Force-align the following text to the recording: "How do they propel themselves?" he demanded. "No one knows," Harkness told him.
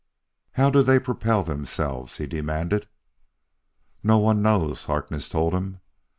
"How 0.53 0.71
do 0.71 0.81
they 0.81 0.97
propel 0.97 1.43
themselves?" 1.43 2.17
he 2.17 2.25
demanded. 2.25 2.87
"No 4.01 4.17
one 4.17 4.41
knows," 4.41 4.85
Harkness 4.85 5.29
told 5.29 5.53
him. 5.53 5.79